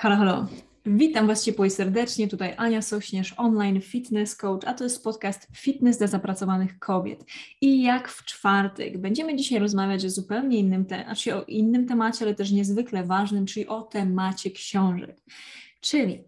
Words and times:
Halo, 0.00 0.16
halo. 0.16 0.46
Witam 0.86 1.26
Was 1.26 1.44
ciepło 1.44 1.64
i 1.64 1.70
serdecznie. 1.70 2.28
Tutaj 2.28 2.54
Ania 2.56 2.82
Sośnierz, 2.82 3.34
online 3.36 3.80
fitness 3.80 4.36
coach, 4.36 4.64
a 4.66 4.74
to 4.74 4.84
jest 4.84 5.04
podcast 5.04 5.48
Fitness 5.56 5.98
dla 5.98 6.06
zapracowanych 6.06 6.78
kobiet. 6.78 7.24
I 7.60 7.82
jak 7.82 8.08
w 8.08 8.24
czwartek 8.24 8.98
będziemy 8.98 9.36
dzisiaj 9.36 9.58
rozmawiać 9.58 10.04
o 10.04 10.10
zupełnie 10.10 10.58
innym, 10.58 10.84
te- 10.84 11.04
znaczy 11.04 11.34
o 11.36 11.44
innym 11.44 11.86
temacie, 11.86 12.24
ale 12.24 12.34
też 12.34 12.50
niezwykle 12.50 13.04
ważnym, 13.04 13.46
czyli 13.46 13.66
o 13.66 13.82
temacie 13.82 14.50
książek. 14.50 15.16
Czyli 15.80 16.24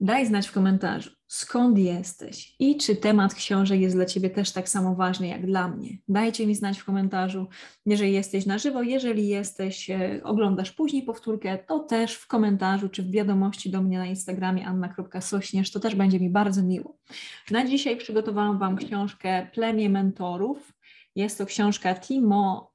daj 0.00 0.26
znać 0.26 0.48
w 0.48 0.52
komentarzu, 0.52 1.10
skąd 1.32 1.78
jesteś 1.78 2.54
i 2.58 2.76
czy 2.76 2.96
temat 2.96 3.34
książek 3.34 3.80
jest 3.80 3.96
dla 3.96 4.06
Ciebie 4.06 4.30
też 4.30 4.52
tak 4.52 4.68
samo 4.68 4.94
ważny 4.94 5.28
jak 5.28 5.46
dla 5.46 5.68
mnie. 5.68 5.98
Dajcie 6.08 6.46
mi 6.46 6.54
znać 6.54 6.78
w 6.78 6.84
komentarzu, 6.84 7.46
jeżeli 7.86 8.12
jesteś 8.12 8.46
na 8.46 8.58
żywo, 8.58 8.82
jeżeli 8.82 9.28
jesteś, 9.28 9.90
e, 9.90 10.20
oglądasz 10.24 10.72
później 10.72 11.02
powtórkę, 11.02 11.58
to 11.58 11.78
też 11.78 12.14
w 12.14 12.26
komentarzu 12.26 12.88
czy 12.88 13.02
w 13.02 13.10
wiadomości 13.10 13.70
do 13.70 13.82
mnie 13.82 13.98
na 13.98 14.06
Instagramie 14.06 14.66
anna.sośnierz, 14.66 15.70
to 15.70 15.80
też 15.80 15.94
będzie 15.94 16.20
mi 16.20 16.30
bardzo 16.30 16.62
miło. 16.62 16.98
Na 17.50 17.66
dzisiaj 17.66 17.96
przygotowałam 17.96 18.58
Wam 18.58 18.76
książkę 18.76 19.46
Plemię 19.54 19.90
Mentorów. 19.90 20.72
Jest 21.16 21.38
to 21.38 21.46
książka 21.46 21.94
Timo, 21.94 22.72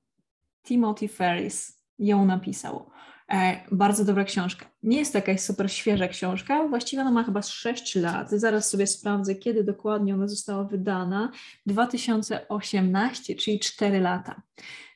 Timothy 0.68 1.08
Ferris, 1.08 1.84
ją 2.00 2.26
napisał. 2.26 2.90
E, 3.32 3.66
bardzo 3.72 4.06
dobra 4.06 4.24
książka. 4.24 4.66
Nie 4.84 4.98
jest 4.98 5.12
to 5.12 5.18
jakaś 5.18 5.42
super 5.42 5.72
świeża 5.72 6.08
książka, 6.08 6.68
właściwie 6.68 7.02
ona 7.02 7.12
ma 7.12 7.24
chyba 7.24 7.42
6 7.42 7.96
lat. 7.96 8.32
Zaraz 8.32 8.70
sobie 8.70 8.88
sprawdzę, 8.88 9.36
kiedy 9.36 9.64
dokładnie 9.64 10.14
ona 10.14 10.28
została 10.28 10.64
wydana. 10.64 11.32
2018, 11.66 13.36
czyli 13.36 13.60
4 13.60 14.00
lata. 14.00 14.42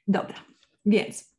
Dobra, 0.08 0.36
więc 0.86 1.32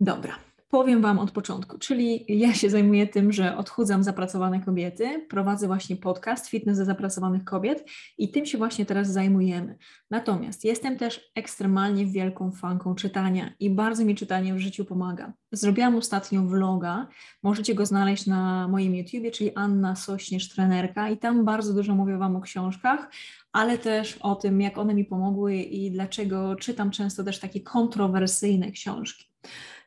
dobra. 0.00 0.49
Powiem 0.70 1.02
Wam 1.02 1.18
od 1.18 1.30
początku, 1.30 1.78
czyli 1.78 2.24
ja 2.28 2.54
się 2.54 2.70
zajmuję 2.70 3.06
tym, 3.06 3.32
że 3.32 3.56
odchudzam 3.56 4.02
zapracowane 4.02 4.60
kobiety, 4.60 5.26
prowadzę 5.28 5.66
właśnie 5.66 5.96
podcast 5.96 6.48
Fitness 6.48 6.76
dla 6.76 6.84
zapracowanych 6.84 7.44
kobiet 7.44 7.84
i 8.18 8.30
tym 8.30 8.46
się 8.46 8.58
właśnie 8.58 8.86
teraz 8.86 9.12
zajmujemy. 9.12 9.78
Natomiast 10.10 10.64
jestem 10.64 10.96
też 10.96 11.30
ekstremalnie 11.34 12.06
wielką 12.06 12.52
fanką 12.52 12.94
czytania 12.94 13.52
i 13.60 13.70
bardzo 13.70 14.04
mi 14.04 14.14
czytanie 14.14 14.54
w 14.54 14.58
życiu 14.58 14.84
pomaga. 14.84 15.32
Zrobiłam 15.52 15.96
ostatnio 15.96 16.42
vloga, 16.42 17.08
możecie 17.42 17.74
go 17.74 17.86
znaleźć 17.86 18.26
na 18.26 18.68
moim 18.68 18.94
YouTubie, 18.94 19.30
czyli 19.30 19.54
Anna 19.54 19.96
Sośnierz 19.96 20.48
Trenerka 20.48 21.10
i 21.10 21.18
tam 21.18 21.44
bardzo 21.44 21.74
dużo 21.74 21.94
mówię 21.94 22.18
Wam 22.18 22.36
o 22.36 22.40
książkach, 22.40 23.10
ale 23.52 23.78
też 23.78 24.16
o 24.16 24.34
tym, 24.34 24.60
jak 24.60 24.78
one 24.78 24.94
mi 24.94 25.04
pomogły 25.04 25.56
i 25.56 25.90
dlaczego 25.90 26.56
czytam 26.56 26.90
często 26.90 27.24
też 27.24 27.38
takie 27.38 27.60
kontrowersyjne 27.60 28.70
książki. 28.70 29.30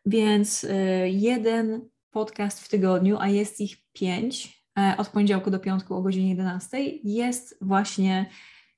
Więc 0.06 0.64
y, 0.64 0.70
jeden 1.10 1.90
podcast 2.14 2.60
w 2.62 2.70
tygodniu, 2.70 3.18
a 3.20 3.28
jest 3.28 3.62
ich 3.62 3.78
pięć, 3.94 4.64
e, 4.80 4.96
od 4.98 5.10
poniedziałku 5.10 5.52
do 5.52 5.60
piątku 5.60 5.96
o 5.96 6.02
godzinie 6.02 6.30
11, 6.30 6.78
jest 7.04 7.58
właśnie 7.62 8.30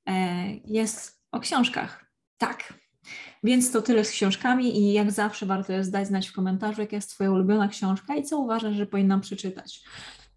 e, 0.07 0.45
jest 0.65 1.21
o 1.31 1.39
książkach. 1.39 2.05
Tak. 2.37 2.73
Więc 3.43 3.71
to 3.71 3.81
tyle 3.81 4.05
z 4.05 4.11
książkami 4.11 4.79
i 4.79 4.93
jak 4.93 5.11
zawsze 5.11 5.45
warto 5.45 5.73
jest 5.73 5.91
dać 5.91 6.07
znać 6.07 6.27
w 6.27 6.33
komentarzu, 6.33 6.81
jaka 6.81 6.95
jest 6.95 7.09
Twoja 7.09 7.31
ulubiona 7.31 7.67
książka 7.67 8.15
i 8.15 8.23
co 8.23 8.39
uważasz, 8.39 8.75
że 8.75 8.85
powinnam 8.85 9.21
przeczytać. 9.21 9.83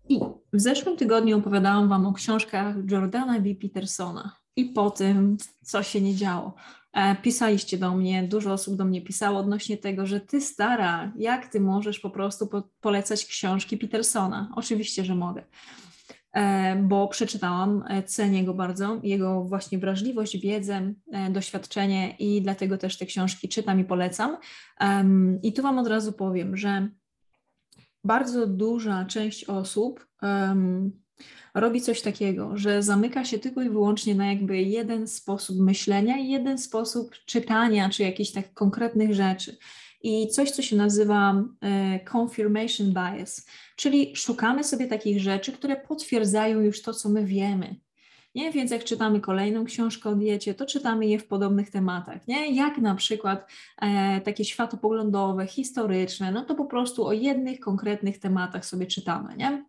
I 0.08 0.20
w 0.52 0.60
zeszłym 0.60 0.96
tygodniu 0.96 1.38
opowiadałam 1.38 1.88
Wam 1.88 2.06
o 2.06 2.12
książkach 2.12 2.76
Jordana 2.90 3.40
B. 3.40 3.54
Petersona 3.54 4.36
i 4.56 4.64
po 4.64 4.90
tym, 4.90 5.36
co 5.62 5.82
się 5.82 6.00
nie 6.00 6.14
działo. 6.14 6.54
E, 6.98 7.16
pisaliście 7.16 7.78
do 7.78 7.94
mnie, 7.94 8.22
dużo 8.22 8.52
osób 8.52 8.76
do 8.76 8.84
mnie 8.84 9.02
pisało 9.02 9.38
odnośnie 9.38 9.76
tego, 9.76 10.06
że 10.06 10.20
ty 10.20 10.40
stara, 10.40 11.12
jak 11.16 11.48
ty 11.48 11.60
możesz 11.60 12.00
po 12.00 12.10
prostu 12.10 12.46
po 12.46 12.62
polecać 12.80 13.24
książki 13.24 13.76
Petersona? 13.76 14.52
Oczywiście, 14.56 15.04
że 15.04 15.14
mogę, 15.14 15.44
e, 16.32 16.76
bo 16.76 17.08
przeczytałam, 17.08 17.84
e, 17.88 18.02
cenię 18.02 18.44
go 18.44 18.54
bardzo, 18.54 19.00
jego 19.02 19.44
właśnie 19.44 19.78
wrażliwość, 19.78 20.38
wiedzę, 20.38 20.94
doświadczenie 21.30 22.16
i 22.18 22.42
dlatego 22.42 22.78
też 22.78 22.98
te 22.98 23.06
książki 23.06 23.48
czytam 23.48 23.80
i 23.80 23.84
polecam. 23.84 24.36
I 25.42 25.52
tu 25.52 25.62
Wam 25.62 25.78
od 25.78 25.86
razu 25.86 26.12
powiem, 26.12 26.56
że 26.56 26.88
bardzo 28.04 28.46
duża 28.46 29.04
część 29.04 29.44
osób 29.44 30.06
robi 31.54 31.80
coś 31.80 32.02
takiego, 32.02 32.56
że 32.56 32.82
zamyka 32.82 33.24
się 33.24 33.38
tylko 33.38 33.62
i 33.62 33.70
wyłącznie 33.70 34.14
na 34.14 34.26
jakby 34.26 34.62
jeden 34.62 35.08
sposób 35.08 35.58
myślenia 35.58 36.18
i 36.18 36.28
jeden 36.28 36.58
sposób 36.58 37.14
czytania, 37.26 37.90
czy 37.90 38.02
jakichś 38.02 38.30
tak 38.30 38.54
konkretnych 38.54 39.14
rzeczy. 39.14 39.56
I 40.02 40.28
coś, 40.28 40.50
co 40.50 40.62
się 40.62 40.76
nazywa 40.76 41.44
e, 41.60 42.00
confirmation 42.12 42.92
bias, 42.92 43.46
czyli 43.76 44.16
szukamy 44.16 44.64
sobie 44.64 44.86
takich 44.86 45.20
rzeczy, 45.20 45.52
które 45.52 45.76
potwierdzają 45.76 46.60
już 46.60 46.82
to, 46.82 46.94
co 46.94 47.08
my 47.08 47.24
wiemy. 47.24 47.76
Nie? 48.34 48.52
Więc 48.52 48.70
jak 48.70 48.84
czytamy 48.84 49.20
kolejną 49.20 49.64
książkę 49.64 50.10
o 50.10 50.14
diecie, 50.14 50.54
to 50.54 50.66
czytamy 50.66 51.06
je 51.06 51.18
w 51.18 51.26
podobnych 51.26 51.70
tematach. 51.70 52.28
Nie? 52.28 52.54
Jak 52.54 52.78
na 52.78 52.94
przykład 52.94 53.50
e, 53.82 54.20
takie 54.20 54.44
światopoglądowe, 54.44 55.46
historyczne, 55.46 56.32
no 56.32 56.44
to 56.44 56.54
po 56.54 56.64
prostu 56.64 57.06
o 57.06 57.12
jednych 57.12 57.60
konkretnych 57.60 58.18
tematach 58.18 58.66
sobie 58.66 58.86
czytamy. 58.86 59.36
Nie? 59.36 59.64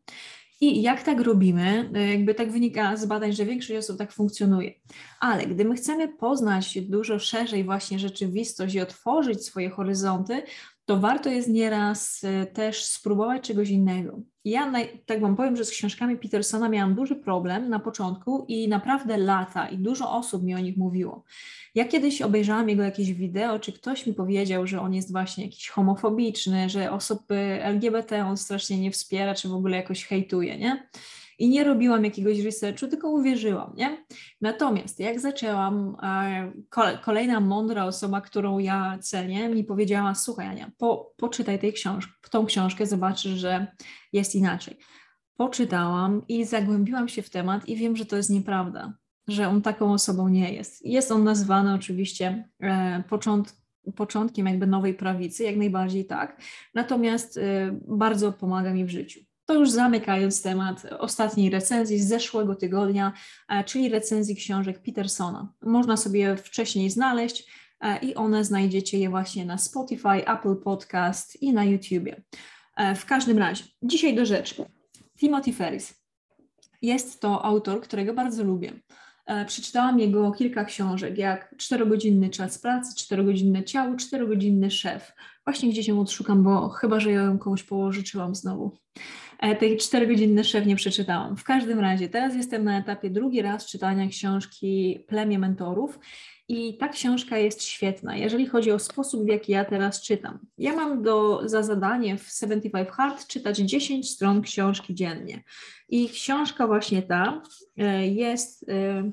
I 0.61 0.81
jak 0.81 1.03
tak 1.03 1.21
robimy, 1.21 1.91
e, 1.93 2.07
jakby 2.07 2.35
tak 2.35 2.51
wynika 2.51 2.97
z 2.97 3.05
badań, 3.05 3.33
że 3.33 3.45
większość 3.45 3.79
osób 3.79 3.97
tak 3.97 4.11
funkcjonuje. 4.11 4.73
Ale 5.19 5.47
gdy 5.47 5.65
my 5.65 5.75
chcemy 5.75 6.07
poznać 6.07 6.81
dużo 6.81 7.19
szerzej 7.19 7.63
właśnie 7.63 7.99
rzeczywistość 7.99 8.75
i 8.75 8.81
otworzyć 8.81 9.45
swoje 9.45 9.69
horyzonty, 9.69 10.43
to 10.85 10.99
warto 10.99 11.29
jest 11.29 11.49
nieraz 11.49 12.23
e, 12.23 12.45
też 12.45 12.85
spróbować 12.85 13.43
czegoś 13.43 13.69
innego. 13.69 14.21
Ja 14.49 14.73
tak 15.05 15.21
Wam 15.21 15.35
powiem, 15.35 15.55
że 15.55 15.65
z 15.65 15.69
książkami 15.71 16.17
Petersona 16.17 16.69
miałam 16.69 16.95
duży 16.95 17.15
problem 17.15 17.69
na 17.69 17.79
początku 17.79 18.45
i 18.47 18.67
naprawdę 18.67 19.17
lata 19.17 19.69
i 19.69 19.77
dużo 19.77 20.11
osób 20.11 20.43
mi 20.43 20.55
o 20.55 20.59
nich 20.59 20.77
mówiło. 20.77 21.23
Ja 21.75 21.85
kiedyś 21.85 22.21
obejrzałam 22.21 22.69
jego 22.69 22.83
jakieś 22.83 23.13
wideo, 23.13 23.59
czy 23.59 23.73
ktoś 23.73 24.07
mi 24.07 24.13
powiedział, 24.13 24.67
że 24.67 24.81
on 24.81 24.93
jest 24.93 25.11
właśnie 25.11 25.43
jakiś 25.43 25.69
homofobiczny, 25.69 26.69
że 26.69 26.91
osoby 26.91 27.35
LGBT 27.61 28.25
on 28.25 28.37
strasznie 28.37 28.79
nie 28.79 28.91
wspiera, 28.91 29.35
czy 29.35 29.49
w 29.49 29.53
ogóle 29.53 29.77
jakoś 29.77 30.05
hejtuje, 30.05 30.57
nie? 30.57 30.87
I 31.39 31.49
nie 31.49 31.63
robiłam 31.63 32.05
jakiegoś 32.05 32.39
researchu, 32.39 32.87
tylko 32.87 33.09
uwierzyłam, 33.09 33.73
nie? 33.77 34.05
Natomiast 34.41 34.99
jak 34.99 35.19
zaczęłam, 35.19 35.97
kolejna 37.01 37.39
mądra 37.39 37.85
osoba, 37.85 38.21
którą 38.21 38.59
ja 38.59 38.97
cenię, 39.01 39.49
mi 39.49 39.63
powiedziała, 39.63 40.15
słuchaj 40.15 40.47
Ania, 40.47 40.71
po, 40.77 41.13
poczytaj 41.17 41.59
tej 41.59 41.73
książki, 41.73 42.13
tą 42.31 42.45
książkę, 42.45 42.85
zobaczysz, 42.85 43.31
że 43.31 43.67
jest 44.13 44.35
inaczej. 44.35 44.77
Poczytałam 45.35 46.21
i 46.27 46.45
zagłębiłam 46.45 47.07
się 47.07 47.21
w 47.21 47.29
temat 47.29 47.69
i 47.69 47.75
wiem, 47.75 47.95
że 47.95 48.05
to 48.05 48.15
jest 48.15 48.29
nieprawda, 48.29 48.93
że 49.27 49.47
on 49.47 49.61
taką 49.61 49.93
osobą 49.93 50.27
nie 50.27 50.53
jest. 50.53 50.85
Jest 50.85 51.11
on 51.11 51.23
nazwany 51.23 51.73
oczywiście 51.73 52.49
e, 52.59 53.03
począt, 53.09 53.55
początkiem 53.95 54.45
jakby 54.45 54.67
nowej 54.67 54.93
prawicy, 54.93 55.43
jak 55.43 55.55
najbardziej 55.55 56.05
tak, 56.05 56.41
natomiast 56.73 57.37
e, 57.37 57.79
bardzo 57.87 58.31
pomaga 58.31 58.73
mi 58.73 58.85
w 58.85 58.89
życiu. 58.89 59.28
To 59.49 59.53
już 59.53 59.71
zamykając 59.71 60.41
temat 60.41 60.85
ostatniej 60.99 61.49
recenzji 61.49 61.99
z 61.99 62.07
zeszłego 62.07 62.55
tygodnia, 62.55 63.13
e, 63.49 63.63
czyli 63.63 63.89
recenzji 63.89 64.35
książek 64.35 64.81
Petersona. 64.81 65.53
Można 65.61 65.97
sobie 65.97 66.37
wcześniej 66.37 66.89
znaleźć. 66.89 67.51
i 68.01 68.15
one 68.15 68.45
znajdziecie 68.45 68.99
je 68.99 69.09
właśnie 69.09 69.45
na 69.45 69.57
Spotify, 69.57 70.27
Apple 70.27 70.55
Podcast 70.55 71.41
i 71.41 71.53
na 71.53 71.63
YouTubie. 71.65 72.21
W 72.95 73.05
każdym 73.05 73.37
razie, 73.37 73.63
dzisiaj 73.83 74.15
do 74.15 74.25
rzeczy. 74.25 74.65
Timothy 75.19 75.53
Ferris. 75.53 75.93
Jest 76.81 77.21
to 77.21 77.45
autor, 77.45 77.81
którego 77.81 78.13
bardzo 78.13 78.43
lubię. 78.43 78.73
E, 79.29 79.45
przeczytałam 79.45 79.99
jego 79.99 80.31
kilka 80.31 80.65
książek, 80.65 81.17
jak 81.17 81.57
Czterogodzinny 81.57 82.29
czas 82.29 82.59
pracy, 82.59 82.95
Czterogodzinne 82.95 83.63
ciało, 83.63 83.95
Czterogodzinny 83.95 84.71
szef. 84.71 85.13
Właśnie 85.49 85.69
gdzieś 85.69 85.87
ją 85.87 86.01
odszukam, 86.01 86.43
bo 86.43 86.69
chyba, 86.69 86.99
że 86.99 87.11
ją 87.11 87.39
komuś 87.39 87.63
położyczyłam 87.63 88.35
znowu. 88.35 88.77
E, 89.39 89.55
tej 89.55 89.77
czterogodzinny 89.77 90.43
szef 90.43 90.65
nie 90.65 90.75
przeczytałam. 90.75 91.37
W 91.37 91.43
każdym 91.43 91.79
razie, 91.79 92.09
teraz 92.09 92.35
jestem 92.35 92.63
na 92.63 92.79
etapie 92.79 93.09
drugi 93.09 93.41
raz 93.41 93.65
czytania 93.65 94.07
książki 94.07 94.99
Plemię 95.07 95.39
Mentorów 95.39 95.99
i 96.47 96.77
ta 96.77 96.87
książka 96.87 97.37
jest 97.37 97.63
świetna, 97.63 98.15
jeżeli 98.15 98.47
chodzi 98.47 98.71
o 98.71 98.79
sposób, 98.79 99.23
w 99.23 99.27
jaki 99.27 99.51
ja 99.51 99.65
teraz 99.65 100.01
czytam. 100.01 100.39
Ja 100.57 100.75
mam 100.75 101.03
do, 101.03 101.41
za 101.45 101.63
zadanie 101.63 102.17
w 102.17 102.27
75 102.39 102.89
Hard 102.89 103.27
czytać 103.27 103.57
10 103.57 104.09
stron 104.09 104.41
książki 104.41 104.95
dziennie. 104.95 105.43
I 105.89 106.09
książka 106.09 106.67
właśnie 106.67 107.01
ta 107.01 107.41
e, 107.77 108.07
jest 108.07 108.69
e, 108.69 109.11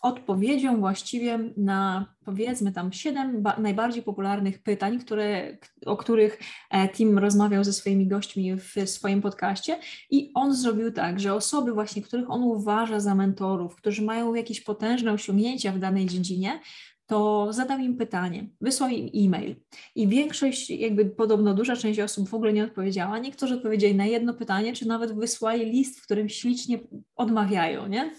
odpowiedzią 0.00 0.80
właściwie 0.80 1.38
na 1.56 2.06
powiedzmy 2.24 2.72
tam 2.72 2.92
siedem 2.92 3.44
najbardziej 3.58 4.02
popularnych 4.02 4.62
pytań, 4.62 4.98
które, 4.98 5.58
o 5.86 5.96
których 5.96 6.38
e, 6.70 6.88
Tim 6.88 7.18
rozmawiał 7.18 7.64
ze 7.64 7.72
swoimi 7.72 8.06
gośćmi 8.06 8.56
w 8.56 8.74
swoim 8.90 9.22
podcaście 9.22 9.78
i 10.10 10.30
on 10.34 10.54
zrobił 10.54 10.92
tak, 10.92 11.20
że 11.20 11.34
osoby 11.34 11.72
właśnie, 11.72 12.02
których 12.02 12.30
on 12.30 12.42
uważa 12.42 13.00
za 13.00 13.14
mentorów, 13.14 13.76
którzy 13.76 14.02
mają 14.02 14.34
jakieś 14.34 14.60
potężne 14.60 15.12
osiągnięcia 15.12 15.72
w 15.72 15.78
danej 15.78 16.06
dziedzinie, 16.06 16.60
to 17.06 17.52
zadał 17.52 17.78
im 17.78 17.96
pytanie, 17.96 18.48
wysłał 18.60 18.90
im 18.90 19.10
e-mail 19.14 19.56
i 19.94 20.08
większość, 20.08 20.70
jakby 20.70 21.06
podobno 21.06 21.54
duża 21.54 21.76
część 21.76 22.00
osób 22.00 22.28
w 22.28 22.34
ogóle 22.34 22.52
nie 22.52 22.64
odpowiedziała. 22.64 23.18
Niektórzy 23.18 23.54
odpowiedzieli 23.54 23.94
na 23.94 24.06
jedno 24.06 24.34
pytanie, 24.34 24.72
czy 24.72 24.88
nawet 24.88 25.12
wysłali 25.12 25.64
list, 25.64 26.00
w 26.00 26.02
którym 26.02 26.28
ślicznie 26.28 26.78
odmawiają, 27.16 27.86
nie? 27.86 28.10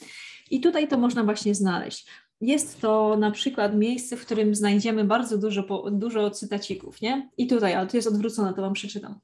I 0.52 0.62
tutaj 0.62 0.88
to 0.88 0.98
można 0.98 1.24
właśnie 1.24 1.56
znaleźć. 1.56 2.08
Jest 2.42 2.82
to 2.82 3.18
na 3.18 3.32
przykład 3.32 3.76
miejsce, 3.76 4.18
w 4.18 4.26
którym 4.26 4.56
znajdziemy 4.56 5.04
bardzo 5.04 5.38
dużo, 5.38 5.92
dużo 5.92 6.32
cytacików, 6.32 7.02
nie? 7.02 7.30
I 7.38 7.48
tutaj, 7.48 7.74
ale 7.74 7.88
to 7.88 7.98
jest 7.98 8.08
odwrócone, 8.08 8.54
to 8.54 8.62
Wam 8.62 8.74
przeczytam. 8.74 9.20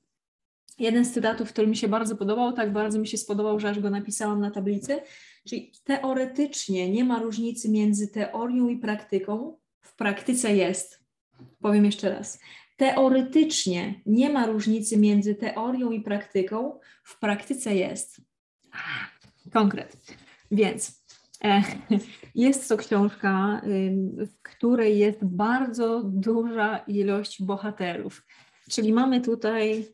Jeden 0.80 1.06
z 1.06 1.14
cytatów, 1.14 1.50
który 1.50 1.68
mi 1.68 1.78
się 1.78 1.88
bardzo 1.88 2.16
podobał, 2.16 2.54
tak 2.54 2.74
bardzo 2.74 3.00
mi 3.00 3.08
się 3.08 3.18
spodobał, 3.18 3.60
że 3.60 3.70
aż 3.70 3.80
go 3.80 3.90
napisałam 3.90 4.42
na 4.42 4.52
tablicy, 4.52 5.02
czyli 5.48 5.72
teoretycznie 5.84 6.90
nie 6.90 7.04
ma 7.04 7.20
różnicy 7.20 7.70
między 7.70 8.08
teorią 8.08 8.68
i 8.68 8.78
praktyką, 8.78 9.58
w 9.82 9.96
praktyce 9.96 10.56
jest. 10.56 11.04
Powiem 11.62 11.86
jeszcze 11.86 12.10
raz. 12.10 12.40
Teoretycznie 12.78 14.02
nie 14.06 14.30
ma 14.30 14.46
różnicy 14.46 14.98
między 14.98 15.36
teorią 15.36 15.92
i 15.92 16.02
praktyką, 16.02 16.80
w 17.04 17.20
praktyce 17.20 17.76
jest. 17.76 18.22
Konkret. 19.54 19.98
Więc 20.52 20.97
jest 22.36 22.70
to 22.70 22.78
książka, 22.78 23.62
w 24.18 24.42
której 24.42 24.98
jest 24.98 25.26
bardzo 25.26 26.04
duża 26.04 26.78
ilość 26.78 27.44
bohaterów. 27.44 28.26
Czyli 28.70 28.94
mamy 28.94 29.22
tutaj 29.22 29.88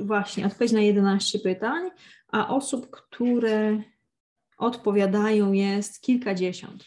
właśnie 0.00 0.46
odpowiedź 0.46 0.72
na 0.72 0.80
11 0.80 1.38
pytań, 1.38 1.90
a 2.32 2.48
osób, 2.48 2.90
które 2.90 3.82
odpowiadają 4.58 5.52
jest 5.52 6.02
kilkadziesiąt. 6.02 6.84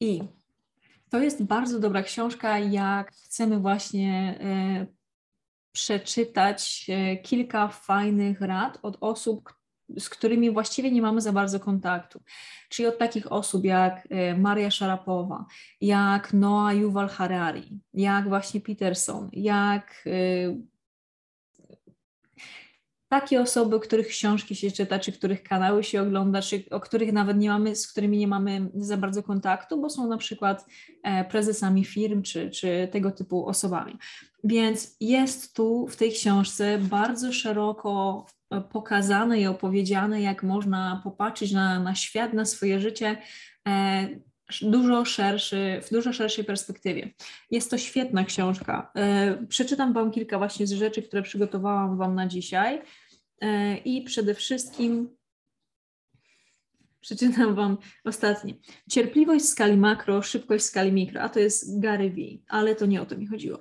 I 0.00 0.22
to 1.10 1.18
jest 1.18 1.44
bardzo 1.44 1.80
dobra 1.80 2.02
książka, 2.02 2.58
jak 2.58 3.12
chcemy 3.12 3.58
właśnie 3.58 4.38
e, 4.40 4.86
przeczytać 5.72 6.86
e, 6.88 7.16
kilka 7.16 7.68
fajnych 7.68 8.40
rad 8.40 8.78
od 8.82 8.96
osób, 9.00 9.55
z 9.98 10.08
którymi 10.08 10.50
właściwie 10.50 10.90
nie 10.90 11.02
mamy 11.02 11.20
za 11.20 11.32
bardzo 11.32 11.60
kontaktu. 11.60 12.20
Czyli 12.68 12.88
od 12.88 12.98
takich 12.98 13.32
osób 13.32 13.64
jak 13.64 14.08
e, 14.10 14.38
Maria 14.38 14.70
Szarapowa, 14.70 15.46
jak 15.80 16.32
Noah 16.32 16.76
Yuval 16.76 17.08
Harari, 17.08 17.80
jak 17.94 18.28
właśnie 18.28 18.60
Peterson, 18.60 19.28
jak 19.32 20.04
takie 23.08 23.40
osoby, 23.40 23.80
których 23.80 24.06
książki 24.06 24.54
się 24.54 24.70
czyta, 24.70 24.98
czy 24.98 25.12
których 25.12 25.42
kanały 25.42 25.84
się 25.84 26.02
ogląda, 26.02 26.42
czy 26.42 26.64
o 26.70 26.80
których 26.80 27.12
nawet 27.12 27.38
nie 27.38 27.48
mamy, 27.48 27.76
z 27.76 27.88
którymi 27.88 28.18
nie 28.18 28.28
mamy 28.28 28.70
za 28.74 28.96
bardzo 28.96 29.22
kontaktu, 29.22 29.80
bo 29.80 29.90
są 29.90 30.08
na 30.08 30.16
przykład 30.16 30.66
e, 31.02 31.24
prezesami 31.24 31.84
firm, 31.84 32.22
czy, 32.22 32.50
czy 32.50 32.88
tego 32.92 33.10
typu 33.10 33.46
osobami. 33.46 33.98
Więc 34.44 34.96
jest 35.00 35.54
tu 35.56 35.86
w 35.86 35.96
tej 35.96 36.12
książce 36.12 36.78
bardzo 36.78 37.32
szeroko 37.32 38.26
e, 38.28 38.35
pokazane 38.72 39.40
i 39.40 39.46
opowiedziane, 39.46 40.22
jak 40.22 40.42
można 40.42 41.00
popatrzeć 41.04 41.52
na, 41.52 41.80
na 41.80 41.94
świat, 41.94 42.32
na 42.32 42.44
swoje 42.44 42.80
życie 42.80 43.16
e, 43.68 44.08
dużo 44.62 45.04
szerszy, 45.04 45.80
w 45.82 45.90
dużo 45.90 46.12
szerszej 46.12 46.44
perspektywie. 46.44 47.10
Jest 47.50 47.70
to 47.70 47.78
świetna 47.78 48.24
książka. 48.24 48.92
Przeczytam 49.48 49.92
Wam 49.92 50.10
kilka 50.10 50.38
właśnie 50.38 50.66
z 50.66 50.72
rzeczy, 50.72 51.02
które 51.02 51.22
przygotowałam 51.22 51.98
Wam 51.98 52.14
na 52.14 52.26
dzisiaj. 52.26 52.82
E, 53.40 53.76
I 53.76 54.02
przede 54.02 54.34
wszystkim 54.34 55.08
przeczytam 57.00 57.54
Wam 57.54 57.78
ostatnie. 58.04 58.54
Cierpliwość 58.90 59.44
w 59.44 59.48
skali 59.48 59.76
makro, 59.76 60.22
szybkość 60.22 60.64
w 60.64 60.68
skali 60.68 60.92
mikro, 60.92 61.22
a 61.22 61.28
to 61.28 61.40
jest 61.40 61.80
Gary 61.80 62.10
V, 62.10 62.16
ale 62.48 62.74
to 62.74 62.86
nie 62.86 63.02
o 63.02 63.06
to 63.06 63.16
mi 63.16 63.26
chodziło. 63.26 63.58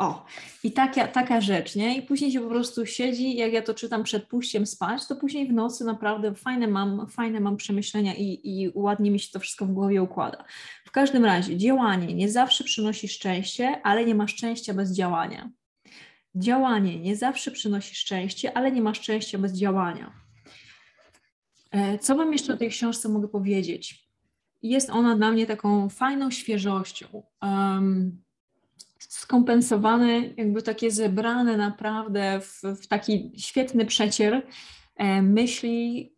O, 0.00 0.24
i 0.64 0.72
taka, 0.72 1.08
taka 1.08 1.40
rzecz, 1.40 1.76
nie? 1.76 1.96
I 1.96 2.02
później 2.02 2.32
się 2.32 2.40
po 2.40 2.48
prostu 2.48 2.86
siedzi, 2.86 3.36
jak 3.36 3.52
ja 3.52 3.62
to 3.62 3.74
czytam 3.74 4.04
przed 4.04 4.26
pójściem 4.26 4.66
spać, 4.66 5.06
to 5.06 5.16
później 5.16 5.48
w 5.48 5.52
nocy 5.52 5.84
naprawdę 5.84 6.34
fajne 6.34 6.66
mam, 6.66 7.06
fajne 7.08 7.40
mam 7.40 7.56
przemyślenia 7.56 8.14
i, 8.14 8.40
i 8.44 8.70
ładnie 8.74 9.10
mi 9.10 9.20
się 9.20 9.32
to 9.32 9.40
wszystko 9.40 9.66
w 9.66 9.72
głowie 9.72 10.02
układa. 10.02 10.44
W 10.84 10.90
każdym 10.90 11.24
razie, 11.24 11.56
działanie 11.56 12.14
nie 12.14 12.28
zawsze 12.28 12.64
przynosi 12.64 13.08
szczęście, 13.08 13.80
ale 13.82 14.04
nie 14.04 14.14
ma 14.14 14.28
szczęścia 14.28 14.74
bez 14.74 14.92
działania. 14.92 15.50
Działanie 16.34 17.00
nie 17.00 17.16
zawsze 17.16 17.50
przynosi 17.50 17.94
szczęście, 17.94 18.56
ale 18.56 18.72
nie 18.72 18.82
ma 18.82 18.94
szczęścia 18.94 19.38
bez 19.38 19.52
działania. 19.52 20.12
E, 21.70 21.98
co 21.98 22.16
Wam 22.16 22.32
jeszcze 22.32 22.54
o 22.54 22.56
tej 22.56 22.70
książce 22.70 23.08
mogę 23.08 23.28
powiedzieć? 23.28 24.08
Jest 24.62 24.90
ona 24.90 25.16
dla 25.16 25.32
mnie 25.32 25.46
taką 25.46 25.88
fajną 25.88 26.30
świeżością. 26.30 27.22
Um, 27.42 28.22
skompensowane, 29.08 30.26
jakby 30.36 30.62
takie 30.62 30.90
zebrane 30.90 31.56
naprawdę 31.56 32.40
w, 32.40 32.62
w 32.82 32.86
taki 32.86 33.32
świetny 33.36 33.86
przecier 33.86 34.46
e, 34.96 35.22
myśli 35.22 36.12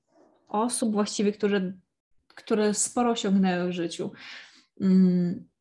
osób 0.48 0.92
właściwie, 0.92 1.32
które, 1.32 1.72
które 2.28 2.74
sporo 2.74 3.10
osiągnęły 3.10 3.68
w 3.68 3.72
życiu. 3.72 4.10
Um, 4.80 5.52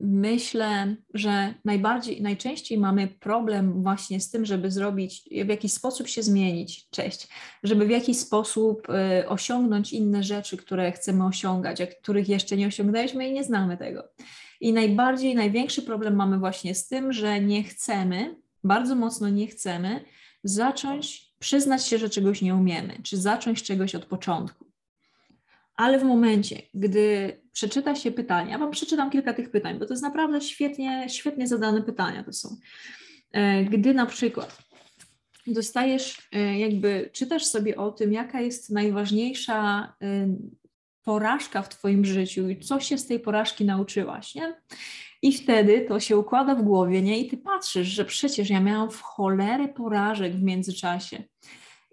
Myślę, 0.00 0.96
że 1.14 1.54
najbardziej, 1.64 2.22
najczęściej 2.22 2.78
mamy 2.78 3.08
problem 3.08 3.82
właśnie 3.82 4.20
z 4.20 4.30
tym, 4.30 4.44
żeby 4.44 4.70
zrobić, 4.70 5.28
w 5.44 5.48
jakiś 5.48 5.72
sposób 5.72 6.08
się 6.08 6.22
zmienić, 6.22 6.88
cześć, 6.90 7.28
żeby 7.62 7.86
w 7.86 7.90
jakiś 7.90 8.18
sposób 8.18 8.88
y, 9.22 9.28
osiągnąć 9.28 9.92
inne 9.92 10.22
rzeczy, 10.22 10.56
które 10.56 10.92
chcemy 10.92 11.26
osiągać, 11.26 11.80
a 11.80 11.86
których 11.86 12.28
jeszcze 12.28 12.56
nie 12.56 12.66
osiągnęliśmy 12.66 13.28
i 13.28 13.32
nie 13.32 13.44
znamy 13.44 13.76
tego. 13.76 14.08
I 14.60 14.72
najbardziej, 14.72 15.34
największy 15.34 15.82
problem 15.82 16.16
mamy 16.16 16.38
właśnie 16.38 16.74
z 16.74 16.88
tym, 16.88 17.12
że 17.12 17.40
nie 17.40 17.62
chcemy, 17.62 18.36
bardzo 18.64 18.94
mocno 18.94 19.28
nie 19.28 19.46
chcemy 19.46 20.04
zacząć 20.44 21.34
przyznać 21.38 21.86
się, 21.86 21.98
że 21.98 22.10
czegoś 22.10 22.42
nie 22.42 22.54
umiemy, 22.54 22.98
czy 23.02 23.16
zacząć 23.16 23.62
czegoś 23.62 23.94
od 23.94 24.04
początku. 24.04 24.64
Ale 25.76 25.98
w 25.98 26.04
momencie, 26.04 26.62
gdy 26.74 27.32
przeczyta 27.52 27.94
się 27.94 28.10
pytania, 28.10 28.50
ja 28.50 28.58
Wam 28.58 28.70
przeczytam 28.70 29.10
kilka 29.10 29.34
tych 29.34 29.50
pytań, 29.50 29.78
bo 29.78 29.86
to 29.86 29.92
jest 29.92 30.02
naprawdę 30.02 30.40
świetnie, 30.40 31.06
świetnie 31.08 31.46
zadane 31.46 31.82
pytania 31.82 32.24
to 32.24 32.32
są. 32.32 32.56
E, 33.32 33.64
gdy 33.64 33.94
na 33.94 34.06
przykład 34.06 34.58
dostajesz, 35.46 36.28
e, 36.32 36.58
jakby 36.58 37.10
czytasz 37.12 37.44
sobie 37.44 37.76
o 37.76 37.90
tym, 37.92 38.12
jaka 38.12 38.40
jest 38.40 38.70
najważniejsza 38.70 39.92
e, 40.02 40.28
porażka 41.04 41.62
w 41.62 41.68
Twoim 41.68 42.04
życiu 42.04 42.48
i 42.48 42.60
co 42.60 42.80
się 42.80 42.98
z 42.98 43.06
tej 43.06 43.20
porażki 43.20 43.64
nauczyłaś, 43.64 44.34
nie? 44.34 44.54
I 45.22 45.32
wtedy 45.32 45.84
to 45.88 46.00
się 46.00 46.18
układa 46.18 46.54
w 46.54 46.62
głowie, 46.62 47.02
nie? 47.02 47.18
I 47.20 47.30
ty 47.30 47.36
patrzysz, 47.36 47.88
że 47.88 48.04
przecież 48.04 48.50
ja 48.50 48.60
miałam 48.60 48.90
w 48.90 49.00
cholerę 49.00 49.68
porażek 49.68 50.36
w 50.36 50.42
międzyczasie. 50.42 51.22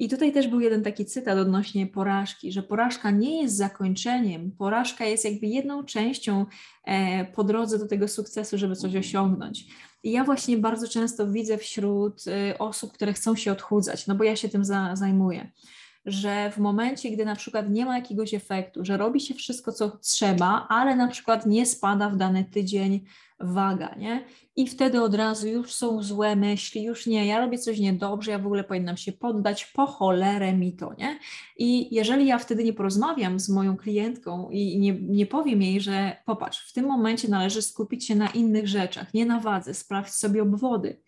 I 0.01 0.09
tutaj 0.09 0.31
też 0.31 0.47
był 0.47 0.59
jeden 0.59 0.83
taki 0.83 1.05
cytat 1.05 1.37
odnośnie 1.37 1.87
porażki, 1.87 2.51
że 2.51 2.63
porażka 2.63 3.11
nie 3.11 3.41
jest 3.41 3.57
zakończeniem, 3.57 4.51
porażka 4.51 5.05
jest 5.05 5.25
jakby 5.25 5.47
jedną 5.47 5.83
częścią 5.83 6.45
e, 6.85 7.25
po 7.25 7.43
drodze 7.43 7.79
do 7.79 7.87
tego 7.87 8.07
sukcesu, 8.07 8.57
żeby 8.57 8.75
coś 8.75 8.95
osiągnąć. 8.95 9.65
I 10.03 10.11
ja 10.11 10.23
właśnie 10.23 10.57
bardzo 10.57 10.87
często 10.87 11.31
widzę 11.31 11.57
wśród 11.57 12.23
e, 12.27 12.57
osób, 12.59 12.93
które 12.93 13.13
chcą 13.13 13.35
się 13.35 13.51
odchudzać, 13.51 14.07
no 14.07 14.15
bo 14.15 14.23
ja 14.23 14.35
się 14.35 14.49
tym 14.49 14.65
za, 14.65 14.95
zajmuję, 14.95 15.51
że 16.05 16.51
w 16.51 16.57
momencie, 16.57 17.11
gdy 17.11 17.25
na 17.25 17.35
przykład 17.35 17.69
nie 17.69 17.85
ma 17.85 17.95
jakiegoś 17.95 18.33
efektu, 18.33 18.85
że 18.85 18.97
robi 18.97 19.19
się 19.19 19.33
wszystko, 19.33 19.71
co 19.71 19.97
trzeba, 19.97 20.65
ale 20.69 20.95
na 20.95 21.07
przykład 21.07 21.45
nie 21.45 21.65
spada 21.65 22.09
w 22.09 22.17
dany 22.17 22.45
tydzień 22.45 23.05
waga, 23.39 23.95
nie? 23.97 24.25
I 24.55 24.67
wtedy 24.67 25.01
od 25.01 25.15
razu 25.15 25.47
już 25.47 25.73
są 25.73 26.03
złe 26.03 26.35
myśli, 26.35 26.83
już 26.83 27.07
nie, 27.07 27.25
ja 27.25 27.39
robię 27.39 27.57
coś 27.57 27.79
niedobrze, 27.79 28.31
ja 28.31 28.39
w 28.39 28.45
ogóle 28.45 28.63
powinnam 28.63 28.97
się 28.97 29.11
poddać, 29.11 29.65
po 29.65 29.85
cholerę 29.85 30.53
mi 30.53 30.73
to, 30.73 30.93
nie? 30.97 31.19
I 31.57 31.95
jeżeli 31.95 32.25
ja 32.27 32.37
wtedy 32.37 32.63
nie 32.63 32.73
porozmawiam 32.73 33.39
z 33.39 33.49
moją 33.49 33.77
klientką 33.77 34.49
i 34.49 34.79
nie, 34.79 34.93
nie 35.01 35.25
powiem 35.25 35.61
jej, 35.61 35.81
że 35.81 36.17
popatrz, 36.25 36.69
w 36.69 36.73
tym 36.73 36.85
momencie 36.85 37.27
należy 37.27 37.61
skupić 37.61 38.07
się 38.07 38.15
na 38.15 38.27
innych 38.27 38.67
rzeczach, 38.67 39.13
nie 39.13 39.25
na 39.25 39.39
wadze, 39.39 39.73
sprawdź 39.73 40.13
sobie 40.13 40.41
obwody, 40.41 41.01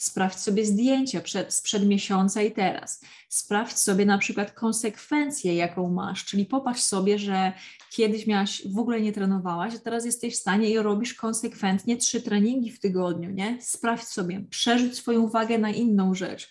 sprawdź 0.00 0.38
sobie 0.38 0.64
zdjęcia 0.64 1.20
przed, 1.20 1.54
sprzed 1.54 1.86
miesiąca 1.86 2.42
i 2.42 2.52
teraz, 2.52 3.00
sprawdź 3.28 3.78
sobie 3.78 4.06
na 4.06 4.18
przykład 4.18 4.52
konsekwencję, 4.52 5.54
jaką 5.54 5.90
masz, 5.90 6.24
czyli 6.24 6.46
popatrz 6.46 6.82
sobie, 6.82 7.18
że 7.18 7.52
kiedyś 7.90 8.26
miałaś, 8.26 8.62
w 8.68 8.78
ogóle 8.78 9.00
nie 9.00 9.12
trenowałaś, 9.12 9.74
a 9.74 9.78
teraz 9.78 10.04
jesteś 10.04 10.34
w 10.34 10.40
stanie 10.40 10.70
i 10.70 10.78
robisz 10.78 11.14
konsekwentnie 11.14 11.96
trzy 11.96 12.22
treningi 12.22 12.70
w 12.70 12.80
tygodniu, 12.80 13.30
nie? 13.30 13.58
Sprawdź 13.60 14.04
sobie, 14.04 14.44
przerzuć 14.50 14.96
swoją 14.96 15.20
uwagę 15.20 15.58
na 15.58 15.70
inną 15.70 16.14
rzecz. 16.14 16.48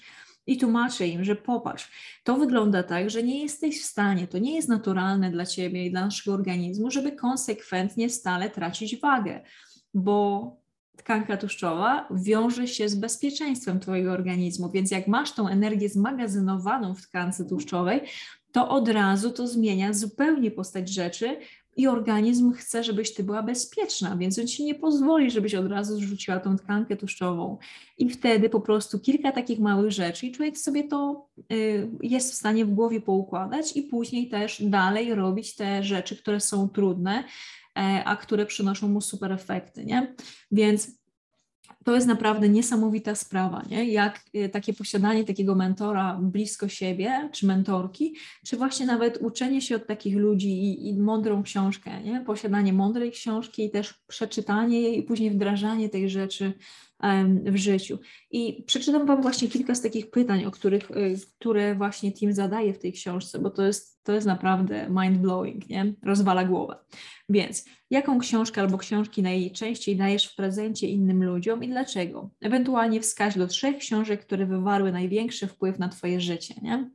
I 0.47 0.57
tłumaczę 0.57 1.07
im, 1.07 1.23
że 1.23 1.35
popatrz, 1.35 1.91
to 2.23 2.37
wygląda 2.37 2.83
tak, 2.83 3.09
że 3.09 3.23
nie 3.23 3.43
jesteś 3.43 3.81
w 3.81 3.85
stanie, 3.85 4.27
to 4.27 4.37
nie 4.37 4.55
jest 4.55 4.69
naturalne 4.69 5.31
dla 5.31 5.45
ciebie 5.45 5.85
i 5.85 5.91
dla 5.91 6.05
naszego 6.05 6.33
organizmu, 6.33 6.91
żeby 6.91 7.11
konsekwentnie 7.11 8.09
stale 8.09 8.49
tracić 8.49 8.97
wagę, 8.97 9.41
bo 9.93 10.59
tkanka 10.99 11.37
tłuszczowa 11.37 12.07
wiąże 12.11 12.67
się 12.67 12.89
z 12.89 12.95
bezpieczeństwem 12.95 13.79
Twojego 13.79 14.11
organizmu, 14.11 14.69
więc 14.71 14.91
jak 14.91 15.07
masz 15.07 15.31
tą 15.31 15.47
energię 15.47 15.89
zmagazynowaną 15.89 16.95
w 16.95 17.01
tkance 17.01 17.45
tłuszczowej, 17.45 18.01
to 18.51 18.69
od 18.69 18.89
razu 18.89 19.31
to 19.31 19.47
zmienia 19.47 19.93
zupełnie 19.93 20.51
postać 20.51 20.89
rzeczy 20.89 21.37
i 21.77 21.87
organizm 21.87 22.53
chce, 22.53 22.83
żebyś 22.83 23.13
ty 23.13 23.23
była 23.23 23.43
bezpieczna, 23.43 24.17
więc 24.17 24.39
on 24.39 24.47
ci 24.47 24.63
nie 24.63 24.75
pozwoli, 24.75 25.31
żebyś 25.31 25.55
od 25.55 25.67
razu 25.67 25.95
zrzuciła 25.95 26.39
tą 26.39 26.57
tkankę 26.57 26.97
tłuszczową. 26.97 27.57
I 27.97 28.09
wtedy 28.09 28.49
po 28.49 28.61
prostu 28.61 28.99
kilka 28.99 29.31
takich 29.31 29.59
małych 29.59 29.91
rzeczy 29.91 30.25
i 30.25 30.31
człowiek 30.31 30.57
sobie 30.57 30.83
to 30.83 31.27
y, 31.53 31.89
jest 32.01 32.31
w 32.31 32.35
stanie 32.35 32.65
w 32.65 32.73
głowie 32.73 33.01
poukładać 33.01 33.77
i 33.77 33.83
później 33.83 34.29
też 34.29 34.63
dalej 34.63 35.15
robić 35.15 35.55
te 35.55 35.83
rzeczy, 35.83 36.17
które 36.17 36.39
są 36.39 36.69
trudne, 36.69 37.23
a 38.05 38.15
które 38.15 38.45
przynoszą 38.45 38.87
mu 38.87 39.01
super 39.01 39.31
efekty, 39.31 39.85
nie? 39.85 40.15
Więc 40.51 40.99
to 41.85 41.95
jest 41.95 42.07
naprawdę 42.07 42.49
niesamowita 42.49 43.15
sprawa, 43.15 43.63
nie? 43.69 43.91
jak 43.91 44.21
y, 44.35 44.49
takie 44.49 44.73
posiadanie 44.73 45.23
takiego 45.23 45.55
mentora 45.55 46.19
blisko 46.21 46.67
siebie, 46.67 47.29
czy 47.31 47.45
mentorki, 47.45 48.15
czy 48.45 48.57
właśnie 48.57 48.85
nawet 48.85 49.17
uczenie 49.21 49.61
się 49.61 49.75
od 49.75 49.87
takich 49.87 50.15
ludzi 50.15 50.49
i, 50.49 50.89
i 50.89 50.99
mądrą 50.99 51.43
książkę, 51.43 52.03
nie? 52.03 52.21
posiadanie 52.21 52.73
mądrej 52.73 53.11
książki 53.11 53.65
i 53.65 53.71
też 53.71 53.93
przeczytanie 54.07 54.81
jej 54.81 54.99
i 54.99 55.03
później 55.03 55.31
wdrażanie 55.31 55.89
tej 55.89 56.09
rzeczy 56.09 56.53
w 57.43 57.55
życiu. 57.55 57.99
I 58.31 58.63
przeczytam 58.63 59.05
Wam 59.05 59.21
właśnie 59.21 59.47
kilka 59.47 59.75
z 59.75 59.81
takich 59.81 60.11
pytań, 60.11 60.45
o 60.45 60.51
których, 60.51 60.91
y, 60.91 61.15
które 61.39 61.75
właśnie 61.75 62.11
Tim 62.11 62.33
zadaje 62.33 62.73
w 62.73 62.79
tej 62.79 62.93
książce, 62.93 63.39
bo 63.39 63.49
to 63.49 63.65
jest, 63.65 64.03
to 64.03 64.13
jest 64.13 64.27
naprawdę 64.27 64.87
mind-blowing, 64.89 65.69
nie? 65.69 65.93
Rozwala 66.03 66.45
głowę. 66.45 66.75
Więc 67.29 67.65
jaką 67.89 68.19
książkę 68.19 68.61
albo 68.61 68.77
książki 68.77 69.23
najczęściej 69.23 69.95
dajesz 69.95 70.25
w 70.25 70.35
prezencie 70.35 70.87
innym 70.87 71.23
ludziom 71.23 71.63
i 71.63 71.67
dlaczego? 71.67 72.29
Ewentualnie 72.41 73.01
wskaź 73.01 73.37
do 73.37 73.47
trzech 73.47 73.77
książek, 73.77 74.21
które 74.21 74.45
wywarły 74.45 74.91
największy 74.91 75.47
wpływ 75.47 75.79
na 75.79 75.89
Twoje 75.89 76.21
życie, 76.21 76.55
nie? 76.61 76.89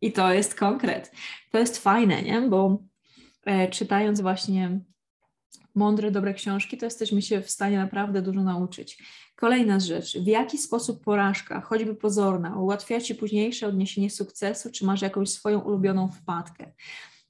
I 0.00 0.12
to 0.12 0.32
jest 0.32 0.54
konkret. 0.54 1.12
To 1.50 1.58
jest 1.58 1.78
fajne, 1.78 2.22
nie? 2.22 2.40
Bo 2.40 2.82
e, 3.44 3.68
czytając 3.68 4.20
właśnie 4.20 4.80
mądre, 5.74 6.10
dobre 6.10 6.34
książki, 6.34 6.76
to 6.78 6.86
jesteśmy 6.86 7.22
się 7.22 7.40
w 7.40 7.50
stanie 7.50 7.78
naprawdę 7.78 8.22
dużo 8.22 8.42
nauczyć. 8.42 9.02
Kolejna 9.36 9.80
rzecz, 9.80 10.18
w 10.18 10.26
jaki 10.26 10.58
sposób 10.58 11.04
porażka, 11.04 11.60
choćby 11.60 11.94
pozorna, 11.94 12.56
ułatwia 12.56 13.00
Ci 13.00 13.14
późniejsze 13.14 13.66
odniesienie 13.66 14.10
sukcesu, 14.10 14.70
czy 14.70 14.84
masz 14.84 15.02
jakąś 15.02 15.30
swoją 15.30 15.60
ulubioną 15.60 16.08
wpadkę? 16.08 16.72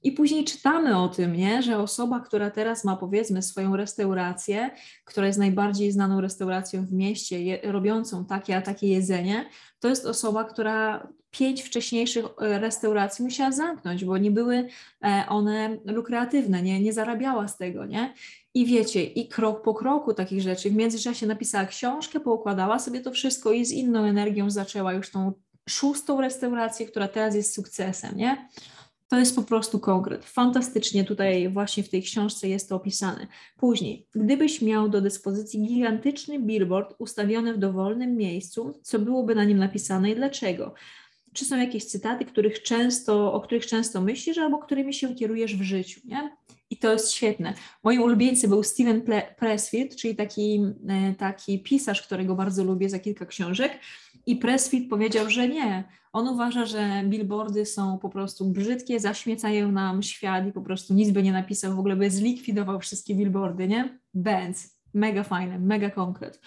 I 0.03 0.11
później 0.11 0.45
czytamy 0.45 0.97
o 0.97 1.09
tym, 1.09 1.35
nie? 1.35 1.63
że 1.63 1.77
osoba, 1.77 2.19
która 2.19 2.51
teraz 2.51 2.83
ma 2.83 2.95
powiedzmy 2.95 3.41
swoją 3.41 3.75
restaurację, 3.75 4.69
która 5.05 5.27
jest 5.27 5.39
najbardziej 5.39 5.91
znaną 5.91 6.21
restauracją 6.21 6.85
w 6.85 6.93
mieście, 6.93 7.43
je, 7.43 7.59
robiącą 7.63 8.25
takie 8.25 8.57
a 8.57 8.61
takie 8.61 8.87
jedzenie, 8.87 9.45
to 9.79 9.87
jest 9.87 10.05
osoba, 10.05 10.43
która 10.43 11.07
pięć 11.31 11.61
wcześniejszych 11.61 12.25
e, 12.25 12.59
restauracji 12.59 13.25
musiała 13.25 13.51
zamknąć, 13.51 14.05
bo 14.05 14.17
nie 14.17 14.31
były 14.31 14.67
e, 15.03 15.25
one 15.29 15.77
lukratywne, 15.85 16.61
nie, 16.61 16.81
nie 16.81 16.93
zarabiała 16.93 17.47
z 17.47 17.57
tego, 17.57 17.85
nie? 17.85 18.13
I 18.53 18.65
wiecie, 18.65 19.03
i 19.03 19.27
krok 19.27 19.61
po 19.61 19.73
kroku 19.73 20.13
takich 20.13 20.41
rzeczy. 20.41 20.69
W 20.69 20.75
międzyczasie 20.75 21.27
napisała 21.27 21.65
książkę, 21.65 22.19
poukładała 22.19 22.79
sobie 22.79 23.01
to 23.01 23.11
wszystko 23.11 23.51
i 23.51 23.65
z 23.65 23.71
inną 23.71 24.03
energią 24.03 24.49
zaczęła 24.49 24.93
już 24.93 25.09
tą 25.09 25.33
szóstą 25.69 26.21
restaurację, 26.21 26.85
która 26.85 27.07
teraz 27.07 27.35
jest 27.35 27.55
sukcesem, 27.55 28.17
nie? 28.17 28.49
To 29.09 29.19
jest 29.19 29.35
po 29.35 29.43
prostu 29.43 29.79
konkret. 29.79 30.25
Fantastycznie 30.25 31.03
tutaj 31.03 31.49
właśnie 31.49 31.83
w 31.83 31.89
tej 31.89 32.03
książce 32.03 32.47
jest 32.47 32.69
to 32.69 32.75
opisane. 32.75 33.27
Później, 33.57 34.07
gdybyś 34.15 34.61
miał 34.61 34.89
do 34.89 35.01
dyspozycji 35.01 35.61
gigantyczny 35.67 36.39
billboard 36.39 36.95
ustawiony 36.99 37.53
w 37.53 37.57
dowolnym 37.57 38.17
miejscu, 38.17 38.79
co 38.83 38.99
byłoby 38.99 39.35
na 39.35 39.43
nim 39.43 39.57
napisane 39.57 40.11
i 40.11 40.15
dlaczego? 40.15 40.73
Czy 41.33 41.45
są 41.45 41.57
jakieś 41.57 41.85
cytaty, 41.85 42.25
których 42.25 42.63
często, 42.63 43.33
o 43.33 43.41
których 43.41 43.65
często 43.65 44.01
myślisz, 44.01 44.37
albo 44.37 44.57
którymi 44.57 44.93
się 44.93 45.15
kierujesz 45.15 45.55
w 45.55 45.61
życiu, 45.61 46.01
nie? 46.05 46.37
I 46.69 46.77
to 46.77 46.93
jest 46.93 47.11
świetne. 47.11 47.53
Moim 47.83 48.01
ulubieńcem 48.01 48.49
był 48.49 48.63
Steven 48.63 49.01
Pressfield, 49.37 49.95
czyli 49.95 50.15
taki, 50.15 50.61
e, 50.89 51.13
taki 51.13 51.63
pisarz, 51.63 52.01
którego 52.01 52.35
bardzo 52.35 52.63
lubię 52.63 52.89
za 52.89 52.99
kilka 52.99 53.25
książek. 53.25 53.79
I 54.29 54.35
Pressfield 54.35 54.89
powiedział, 54.89 55.29
że 55.29 55.47
nie. 55.47 55.83
On 56.13 56.27
uważa, 56.27 56.65
że 56.65 57.03
billboardy 57.05 57.65
są 57.65 57.97
po 57.97 58.09
prostu 58.09 58.45
brzydkie, 58.45 58.99
zaśmiecają 58.99 59.71
nam 59.71 60.03
świat 60.03 60.47
i 60.47 60.51
po 60.51 60.61
prostu 60.61 60.93
nic 60.93 61.11
by 61.11 61.23
nie 61.23 61.31
napisał, 61.31 61.75
w 61.75 61.79
ogóle 61.79 61.95
by 61.95 62.11
zlikwidował 62.11 62.79
wszystkie 62.79 63.15
billboardy, 63.15 63.67
nie? 63.67 63.99
Benz. 64.13 64.79
Mega 64.93 65.23
fajne, 65.23 65.59
mega 65.59 65.89
konkret. 65.89 66.41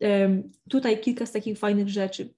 Um, 0.00 0.50
tutaj 0.68 1.00
kilka 1.00 1.26
z 1.26 1.32
takich 1.32 1.58
fajnych 1.58 1.88
rzeczy. 1.88 2.34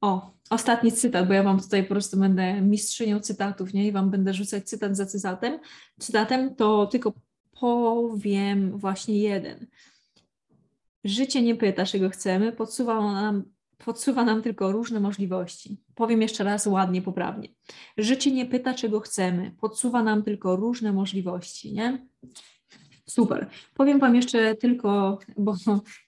O, 0.00 0.34
ostatni 0.50 0.92
cytat, 0.92 1.28
bo 1.28 1.34
ja 1.34 1.42
Wam 1.42 1.60
tutaj 1.60 1.82
po 1.82 1.88
prostu 1.88 2.16
będę 2.16 2.60
mistrzynią 2.60 3.20
cytatów, 3.20 3.74
nie? 3.74 3.86
I 3.86 3.92
Wam 3.92 4.10
będę 4.10 4.34
rzucać 4.34 4.68
cytat 4.68 4.96
za 4.96 5.06
cytatem. 5.06 5.58
Cytatem 5.98 6.54
to 6.54 6.86
tylko 6.86 7.12
powiem 7.60 8.78
właśnie 8.78 9.18
jeden. 9.18 9.66
Życie 11.04 11.42
nie 11.42 11.54
pyta, 11.54 11.86
czego 11.86 12.10
chcemy, 12.10 12.52
podsuwa 12.52 13.12
nam, 13.12 13.53
podsuwa 13.78 14.24
nam 14.24 14.42
tylko 14.42 14.72
różne 14.72 15.00
możliwości. 15.00 15.76
Powiem 15.94 16.22
jeszcze 16.22 16.44
raz 16.44 16.66
ładnie, 16.66 17.02
poprawnie. 17.02 17.48
Życie 17.96 18.32
nie 18.32 18.46
pyta, 18.46 18.74
czego 18.74 19.00
chcemy, 19.00 19.54
podsuwa 19.60 20.02
nam 20.02 20.22
tylko 20.22 20.56
różne 20.56 20.92
możliwości, 20.92 21.72
nie? 21.72 22.06
Super. 23.06 23.46
Powiem 23.74 23.98
Wam 23.98 24.16
jeszcze 24.16 24.54
tylko, 24.54 25.18
bo 25.36 25.56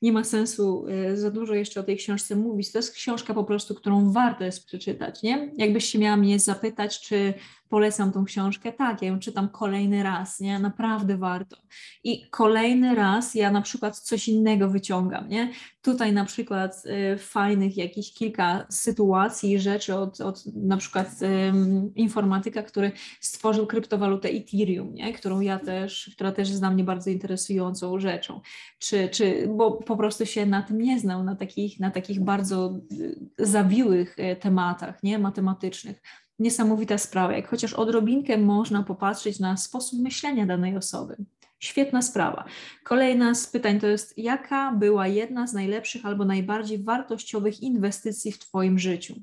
nie 0.03 0.13
ma 0.13 0.25
sensu 0.25 0.87
e, 0.89 1.17
za 1.17 1.31
dużo 1.31 1.55
jeszcze 1.55 1.81
o 1.81 1.83
tej 1.83 1.97
książce 1.97 2.37
mówić. 2.37 2.73
To 2.73 2.79
jest 2.79 2.95
książka 2.95 3.35
po 3.35 3.45
prostu, 3.45 3.75
którą 3.75 4.13
warto 4.13 4.45
jest 4.45 4.67
przeczytać, 4.67 5.23
nie? 5.23 5.53
Jakbyś 5.57 5.85
się 5.85 5.99
miała 5.99 6.17
mnie 6.17 6.39
zapytać, 6.39 7.01
czy 7.01 7.35
polecam 7.69 8.13
tą 8.13 8.25
książkę. 8.25 8.73
Tak, 8.73 9.03
ja 9.03 9.09
ją 9.09 9.19
czytam 9.19 9.49
kolejny 9.49 10.03
raz, 10.03 10.41
nie? 10.41 10.59
Naprawdę 10.59 11.17
warto. 11.17 11.57
I 12.05 12.31
kolejny 12.31 12.95
raz 12.95 13.35
ja 13.35 13.51
na 13.51 13.63
przykład 13.63 13.99
coś 13.99 14.29
innego 14.29 14.69
wyciągam, 14.69 15.29
nie? 15.29 15.53
Tutaj 15.83 16.13
na 16.13 16.25
przykład 16.25 16.83
y, 17.15 17.19
fajnych 17.19 17.77
jakichś 17.77 18.13
kilka 18.13 18.67
sytuacji 18.71 19.61
rzeczy 19.61 19.95
od, 19.95 20.21
od 20.21 20.47
na 20.47 20.77
przykład 20.77 21.09
y, 21.23 21.53
informatyka, 21.95 22.63
który 22.63 22.93
stworzył 23.21 23.67
kryptowalutę 23.67 24.29
Ethereum, 24.29 24.95
nie? 24.95 25.13
Którą 25.13 25.41
ja 25.41 25.59
też, 25.59 26.11
która 26.15 26.33
też 26.33 26.49
jest 26.49 26.61
dla 26.61 26.71
mnie 26.71 26.85
bardzo 26.85 27.11
interesującą 27.11 28.01
rzeczą. 28.01 28.41
Czy, 28.79 29.09
czy, 29.09 29.49
bo 29.57 29.73
po 29.73 29.97
prostu 29.97 30.27
się 30.27 30.47
na 30.47 30.63
tym 30.63 30.81
nie 30.81 31.01
znał, 31.01 31.25
na 31.25 31.37
takich, 31.37 31.81
na 31.81 31.91
takich 31.91 32.21
bardzo 32.21 32.81
y, 32.93 33.17
zawiłych 33.39 34.19
y, 34.19 34.37
tematach, 34.37 35.03
nie? 35.03 35.19
Matematycznych 35.19 36.03
niesamowita 36.39 36.99
sprawa, 36.99 37.33
jak 37.33 37.49
chociaż 37.49 37.75
odrobinkę 37.75 38.39
można 38.39 38.83
popatrzeć 38.83 39.41
na 39.41 39.57
sposób 39.57 40.01
myślenia 40.01 40.47
danej 40.47 40.77
osoby. 40.77 41.17
Świetna 41.59 42.03
sprawa. 42.03 42.45
Kolejna 42.85 43.35
z 43.35 43.47
pytań 43.47 43.81
to 43.81 43.87
jest, 43.87 44.19
jaka 44.19 44.73
była 44.73 45.07
jedna 45.07 45.47
z 45.47 45.53
najlepszych 45.53 46.07
albo 46.07 46.25
najbardziej 46.25 46.83
wartościowych 46.83 47.61
inwestycji 47.63 48.33
w 48.33 48.39
Twoim 48.39 48.79
życiu? 48.79 49.15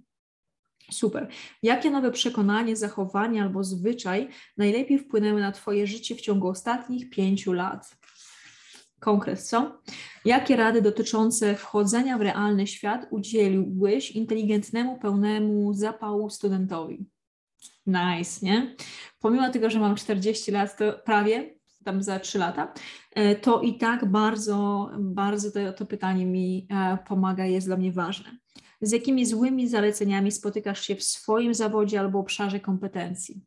Super. 0.91 1.27
Jakie 1.63 1.91
nowe 1.91 2.11
przekonanie, 2.11 2.75
zachowanie 2.75 3.41
albo 3.41 3.63
zwyczaj 3.63 4.29
najlepiej 4.57 4.99
wpłynęły 4.99 5.41
na 5.41 5.51
Twoje 5.51 5.87
życie 5.87 6.15
w 6.15 6.21
ciągu 6.21 6.47
ostatnich 6.47 7.09
pięciu 7.09 7.53
lat? 7.53 7.95
Konkret, 9.03 9.41
co? 9.41 9.81
Jakie 10.25 10.55
rady 10.55 10.81
dotyczące 10.81 11.55
wchodzenia 11.55 12.17
w 12.17 12.21
realny 12.21 12.67
świat 12.67 13.07
udzieliłbyś 13.11 14.11
inteligentnemu, 14.11 14.97
pełnemu 14.99 15.73
zapału 15.73 16.29
studentowi? 16.29 17.05
Nice, 17.87 18.45
nie? 18.45 18.75
Pomimo 19.19 19.49
tego, 19.49 19.69
że 19.69 19.79
mam 19.79 19.95
40 19.95 20.51
lat, 20.51 20.77
to 20.77 20.93
prawie, 21.05 21.55
tam 21.85 22.03
za 22.03 22.19
3 22.19 22.39
lata, 22.39 22.73
e, 23.11 23.35
to 23.35 23.61
i 23.61 23.77
tak 23.77 24.05
bardzo, 24.05 24.89
bardzo 24.99 25.51
to, 25.51 25.73
to 25.73 25.85
pytanie 25.85 26.25
mi 26.25 26.67
e, 26.69 26.97
pomaga, 27.07 27.45
jest 27.45 27.67
dla 27.67 27.77
mnie 27.77 27.91
ważne. 27.91 28.37
Z 28.81 28.91
jakimi 28.91 29.25
złymi 29.25 29.69
zaleceniami 29.69 30.31
spotykasz 30.31 30.81
się 30.81 30.95
w 30.95 31.03
swoim 31.03 31.53
zawodzie 31.53 31.99
albo 31.99 32.19
obszarze 32.19 32.59
kompetencji? 32.59 33.45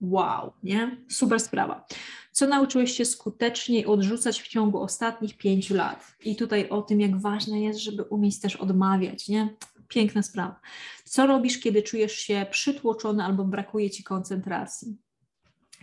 Wow, 0.00 0.52
nie? 0.62 0.96
Super 1.08 1.40
sprawa. 1.40 1.86
Co 2.32 2.46
nauczyłeś 2.46 2.92
się 2.92 3.04
skuteczniej 3.04 3.86
odrzucać 3.86 4.42
w 4.42 4.48
ciągu 4.48 4.82
ostatnich 4.82 5.36
pięciu 5.36 5.74
lat? 5.74 6.16
I 6.24 6.36
tutaj 6.36 6.68
o 6.68 6.82
tym, 6.82 7.00
jak 7.00 7.20
ważne 7.20 7.60
jest, 7.60 7.80
żeby 7.80 8.02
umieć 8.02 8.40
też 8.40 8.56
odmawiać, 8.56 9.28
nie? 9.28 9.54
Piękna 9.88 10.22
sprawa. 10.22 10.60
Co 11.04 11.26
robisz, 11.26 11.58
kiedy 11.58 11.82
czujesz 11.82 12.12
się 12.12 12.46
przytłoczony 12.50 13.24
albo 13.24 13.44
brakuje 13.44 13.90
ci 13.90 14.02
koncentracji? 14.04 14.96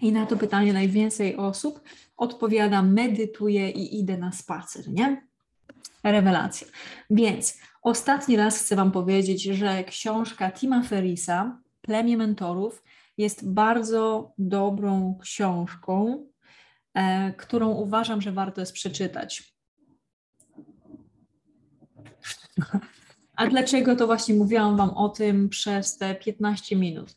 I 0.02 0.12
na 0.12 0.26
to 0.26 0.38
pytanie 0.38 0.74
najwięcej 0.74 1.36
osób 1.36 1.82
odpowiada: 2.18 2.82
medytuję 2.82 3.70
i 3.70 4.00
idę 4.00 4.18
na 4.18 4.32
spacer, 4.32 4.90
nie? 4.90 5.28
Rewelacja. 6.04 6.68
Więc 7.10 7.58
ostatni 7.82 8.36
raz 8.36 8.60
chcę 8.60 8.76
Wam 8.76 8.92
powiedzieć, 8.92 9.44
że 9.44 9.84
książka 9.84 10.52
Tima 10.52 10.84
Ferrisa, 10.84 11.62
Plemię 11.82 12.18
Mentorów, 12.18 12.84
jest 13.18 13.50
bardzo 13.50 14.34
dobrą 14.38 15.18
książką, 15.22 16.26
e, 16.94 17.34
którą 17.34 17.70
uważam, 17.70 18.22
że 18.22 18.32
warto 18.32 18.62
jest 18.62 18.74
przeczytać. 18.74 19.56
A 23.36 23.48
dlaczego 23.48 23.96
to 23.96 24.06
właśnie 24.06 24.36
mówiłam 24.36 24.78
Wam 24.78 24.90
o 24.90 25.10
tym 25.10 25.50
przez 25.50 25.98
te 25.98 26.16
15 26.16 26.76
minut? 26.76 27.16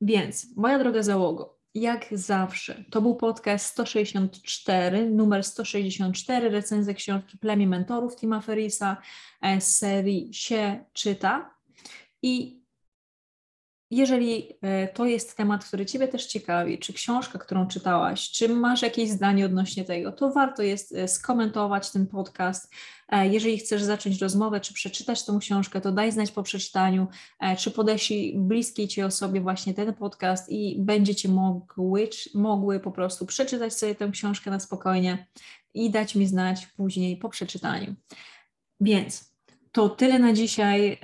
Więc, 0.00 0.56
moja 0.56 0.78
droga 0.78 1.02
załogo, 1.02 1.58
jak 1.74 2.06
zawsze, 2.12 2.84
to 2.90 3.02
był 3.02 3.16
podcast 3.16 3.66
164, 3.66 5.10
numer 5.10 5.44
164, 5.44 6.48
recenzja 6.48 6.94
książki 6.94 7.38
Plemię 7.38 7.66
Mentorów 7.66 8.16
Tima 8.16 8.40
Ferrisa 8.40 8.96
e, 9.42 9.60
z 9.60 9.76
serii 9.76 10.34
się 10.34 10.84
czyta. 10.92 11.54
I 12.22 12.60
jeżeli 13.90 14.52
e, 14.62 14.88
to 14.88 15.04
jest 15.04 15.36
temat, 15.36 15.64
który 15.64 15.86
Ciebie 15.86 16.08
też 16.08 16.26
ciekawi, 16.26 16.78
czy 16.78 16.92
książka, 16.92 17.38
którą 17.38 17.66
czytałaś, 17.66 18.30
czy 18.30 18.48
masz 18.48 18.82
jakieś 18.82 19.10
zdanie 19.10 19.46
odnośnie 19.46 19.84
tego, 19.84 20.12
to 20.12 20.32
warto 20.32 20.62
jest 20.62 20.94
e, 20.94 21.08
skomentować 21.08 21.90
ten 21.90 22.06
podcast. 22.06 22.72
E, 23.08 23.28
jeżeli 23.28 23.58
chcesz 23.58 23.82
zacząć 23.82 24.20
rozmowę, 24.20 24.60
czy 24.60 24.74
przeczytać 24.74 25.24
tą 25.24 25.38
książkę, 25.38 25.80
to 25.80 25.92
daj 25.92 26.12
znać 26.12 26.30
po 26.30 26.42
przeczytaniu, 26.42 27.06
czy 27.58 27.70
podeślij 27.70 28.38
bliskiej 28.38 28.88
Ci 28.88 29.02
osobie 29.02 29.40
właśnie 29.40 29.74
ten 29.74 29.94
podcast 29.94 30.48
i 30.48 30.76
będziecie 30.78 31.28
mogły, 31.28 32.08
mogły 32.34 32.80
po 32.80 32.90
prostu 32.90 33.26
przeczytać 33.26 33.74
sobie 33.74 33.94
tę 33.94 34.08
książkę 34.12 34.50
na 34.50 34.60
spokojnie 34.60 35.26
i 35.74 35.90
dać 35.90 36.14
mi 36.14 36.26
znać 36.26 36.66
później 36.66 37.16
po 37.16 37.28
przeczytaniu. 37.28 37.94
Więc 38.80 39.34
to 39.72 39.88
tyle 39.88 40.18
na 40.18 40.32
dzisiaj. 40.32 40.98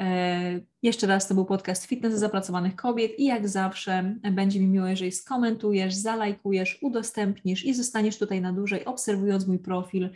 Jeszcze 0.82 1.06
raz 1.06 1.28
to 1.28 1.34
był 1.34 1.44
podcast 1.44 1.84
Fitness 1.84 2.14
zapracowanych 2.14 2.76
kobiet 2.76 3.18
i 3.18 3.24
jak 3.24 3.48
zawsze 3.48 4.14
będzie 4.32 4.60
mi 4.60 4.66
miło, 4.66 4.86
jeżeli 4.86 5.12
skomentujesz, 5.12 5.94
zalajkujesz, 5.94 6.78
udostępnisz 6.82 7.64
i 7.64 7.74
zostaniesz 7.74 8.18
tutaj 8.18 8.40
na 8.40 8.52
dłużej, 8.52 8.84
obserwując 8.84 9.46
mój 9.46 9.58
profil. 9.58 10.10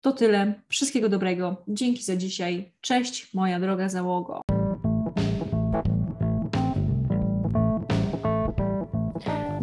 To 0.00 0.12
tyle. 0.12 0.54
Wszystkiego 0.68 1.08
dobrego. 1.08 1.56
Dzięki 1.68 2.02
za 2.02 2.16
dzisiaj. 2.16 2.72
Cześć, 2.80 3.34
moja 3.34 3.60
droga 3.60 3.88
załogo. 3.88 4.53